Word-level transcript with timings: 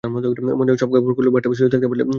মনে 0.59 0.69
হয়, 0.71 0.79
সব 0.83 0.89
কাপড় 0.93 1.13
খুলে 1.17 1.29
বাথটাবে 1.33 1.55
শুয়ে 1.57 1.71
থাকতে 1.73 1.87
পারলে 1.89 2.01
ভালো 2.01 2.01
লাগত। 2.01 2.09